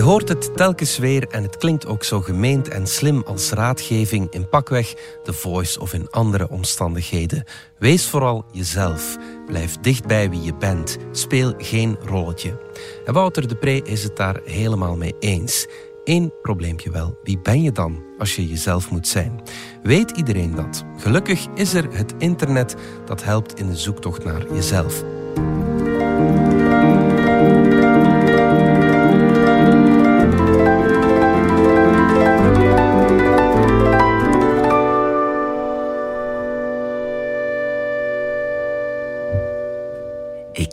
[0.00, 4.30] Je hoort het telkens weer en het klinkt ook zo gemeend en slim als raadgeving
[4.30, 7.44] in pakweg, The Voice of in andere omstandigheden.
[7.78, 9.16] Wees vooral jezelf.
[9.46, 10.96] Blijf dicht bij wie je bent.
[11.12, 12.60] Speel geen rolletje.
[13.04, 15.66] En Wouter de Pre is het daar helemaal mee eens.
[16.04, 17.18] Eén probleempje wel.
[17.22, 19.40] Wie ben je dan als je jezelf moet zijn?
[19.82, 20.84] Weet iedereen dat?
[20.96, 22.76] Gelukkig is er het internet
[23.06, 25.04] dat helpt in de zoektocht naar jezelf.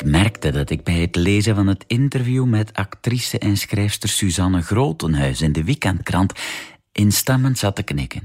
[0.10, 5.42] Merkte dat ik bij het lezen van het interview met actrice en schrijfster Suzanne Grotenhuis
[5.42, 6.34] in de weekendkrant
[6.92, 8.24] instemmend zat te knikken.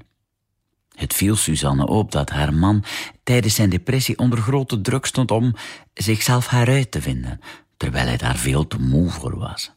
[0.94, 2.84] Het viel Suzanne op dat haar man
[3.22, 5.54] tijdens zijn depressie onder grote druk stond om
[5.94, 7.40] zichzelf heruit te vinden,
[7.76, 9.72] terwijl hij daar veel te moe voor was.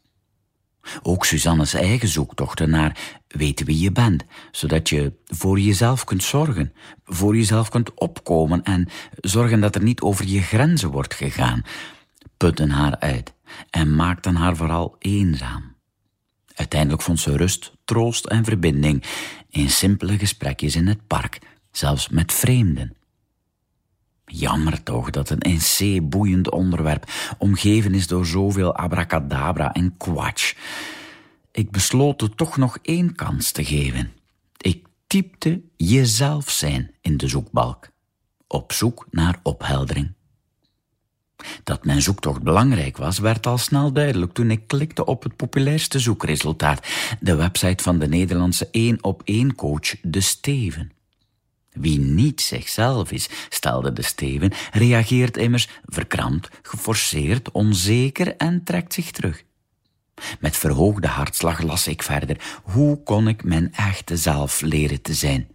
[1.01, 2.97] Ook Suzanne's eigen zoektochten naar
[3.27, 6.73] weten wie je bent, zodat je voor jezelf kunt zorgen,
[7.05, 11.61] voor jezelf kunt opkomen en zorgen dat er niet over je grenzen wordt gegaan,
[12.37, 13.33] putten haar uit
[13.69, 15.75] en maakten haar vooral eenzaam.
[16.53, 19.03] Uiteindelijk vond ze rust, troost en verbinding
[19.49, 21.39] in simpele gesprekjes in het park,
[21.71, 22.95] zelfs met vreemden.
[24.25, 30.53] Jammer toch dat een in C boeiend onderwerp omgeven is door zoveel abracadabra en kwatsch.
[31.51, 34.11] Ik besloot er toch nog één kans te geven.
[34.57, 37.89] Ik typte jezelf zijn in de zoekbalk,
[38.47, 40.13] op zoek naar opheldering.
[41.63, 45.99] Dat mijn zoektocht belangrijk was, werd al snel duidelijk toen ik klikte op het populairste
[45.99, 46.87] zoekresultaat,
[47.19, 50.91] de website van de Nederlandse één-op-één coach De Steven.
[51.75, 59.11] Wie niet zichzelf is, stelde de Steven, reageert immers verkrampt, geforceerd, onzeker en trekt zich
[59.11, 59.43] terug.
[60.39, 62.59] Met verhoogde hartslag las ik verder.
[62.63, 65.47] Hoe kon ik mijn echte zelf leren te zijn?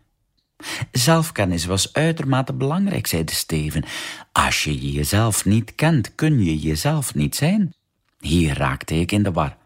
[0.92, 3.84] Zelfkennis was uitermate belangrijk, zei de Steven.
[4.32, 7.74] Als je jezelf niet kent, kun je jezelf niet zijn.
[8.18, 9.56] Hier raakte ik in de war.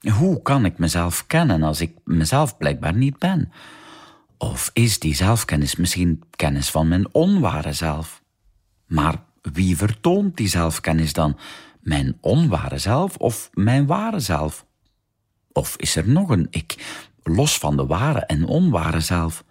[0.00, 3.52] Hoe kan ik mezelf kennen als ik mezelf blijkbaar niet ben?
[4.38, 8.22] Of is die zelfkennis misschien kennis van mijn onware zelf?
[8.86, 11.38] Maar wie vertoont die zelfkennis dan?
[11.80, 14.66] Mijn onware zelf of mijn ware zelf?
[15.52, 19.44] Of is er nog een ik, los van de ware en onware zelf?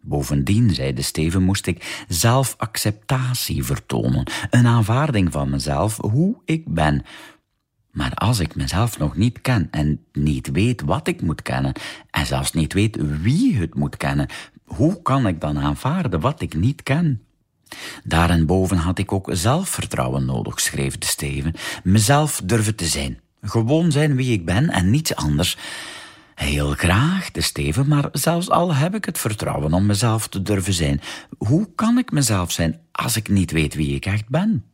[0.00, 7.04] Bovendien, zei de Steven, moest ik zelfacceptatie vertonen, een aanvaarding van mezelf, hoe ik ben.
[7.96, 11.72] Maar als ik mezelf nog niet ken en niet weet wat ik moet kennen,
[12.10, 14.28] en zelfs niet weet wie het moet kennen,
[14.64, 17.22] hoe kan ik dan aanvaarden wat ik niet ken?
[18.04, 24.16] Daarenboven had ik ook zelfvertrouwen nodig, schreef de Steven, mezelf durven te zijn, gewoon zijn
[24.16, 25.56] wie ik ben en niets anders.
[26.34, 30.74] Heel graag, de Steven, maar zelfs al heb ik het vertrouwen om mezelf te durven
[30.74, 31.00] zijn,
[31.38, 34.64] hoe kan ik mezelf zijn als ik niet weet wie ik echt ben?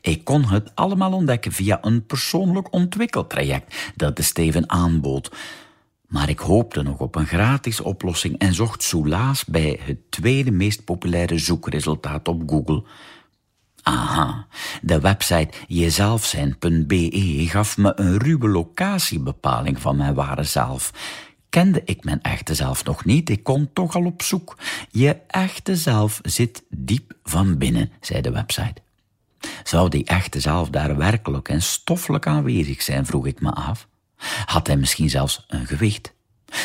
[0.00, 5.30] Ik kon het allemaal ontdekken via een persoonlijk ontwikkeltraject dat de Steven aanbood.
[6.06, 10.84] Maar ik hoopte nog op een gratis oplossing en zocht soelaas bij het tweede meest
[10.84, 12.84] populaire zoekresultaat op Google.
[13.82, 14.46] Aha,
[14.82, 20.92] de website jezelfzijn.be gaf me een ruwe locatiebepaling van mijn ware zelf.
[21.48, 24.58] Kende ik mijn echte zelf nog niet, ik kon toch al op zoek.
[24.90, 28.82] Je echte zelf zit diep van binnen, zei de website.
[29.64, 33.88] Zou die echte zelf daar werkelijk en stoffelijk aanwezig zijn, vroeg ik me af.
[34.46, 36.14] Had hij misschien zelfs een gewicht?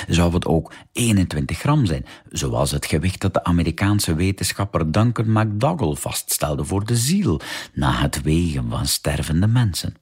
[0.08, 5.96] Zou het ook 21 gram zijn, zoals het gewicht dat de Amerikaanse wetenschapper Duncan McDougall
[5.96, 7.42] vaststelde voor de ziel
[7.74, 9.96] na het wegen van stervende mensen?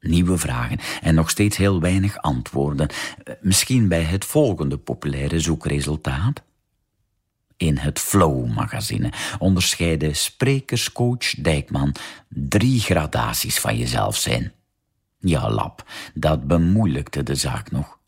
[0.00, 2.88] Nieuwe vragen en nog steeds heel weinig antwoorden.
[3.40, 6.42] Misschien bij het volgende populaire zoekresultaat?
[7.56, 11.94] In het Flow-magazine onderscheiden sprekerscoach Dijkman
[12.28, 14.52] drie gradaties van jezelf zijn.
[15.18, 17.98] Ja, lap, dat bemoeilijkte de zaak nog.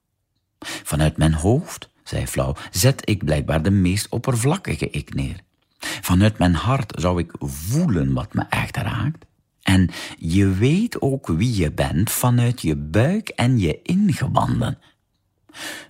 [0.60, 5.40] Vanuit mijn hoofd, zei Flauw, zet ik blijkbaar de meest oppervlakkige ik neer.
[5.78, 9.24] Vanuit mijn hart zou ik voelen wat me echt raakt.
[9.62, 14.78] En je weet ook wie je bent vanuit je buik en je ingewanden.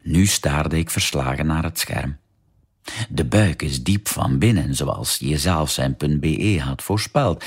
[0.03, 2.17] Nu staarde ik verslagen naar het scherm.
[3.09, 7.45] De buik is diep van binnen, zoals jezelfzijn.be had voorspeld.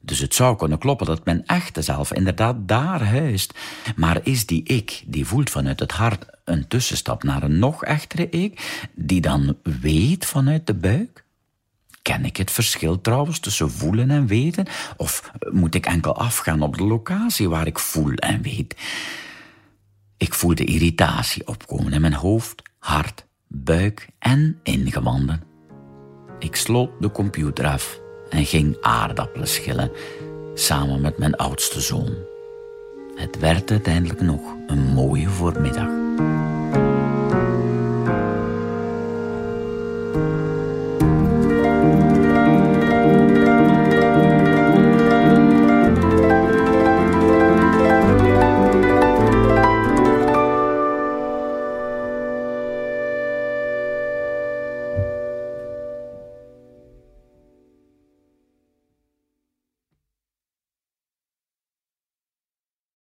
[0.00, 3.54] Dus het zou kunnen kloppen dat mijn echte zelf inderdaad daar huist.
[3.96, 8.28] Maar is die ik, die voelt vanuit het hart, een tussenstap naar een nog echtere
[8.28, 11.24] ik, die dan weet vanuit de buik?
[12.02, 14.66] Ken ik het verschil trouwens tussen voelen en weten?
[14.96, 18.74] Of moet ik enkel afgaan op de locatie waar ik voel en weet?
[20.16, 25.42] Ik voelde irritatie opkomen in mijn hoofd, hart, buik en ingewanden.
[26.38, 29.90] Ik sloot de computer af en ging aardappelen schillen
[30.54, 32.14] samen met mijn oudste zoon.
[33.14, 35.88] Het werd uiteindelijk nog een mooie voormiddag.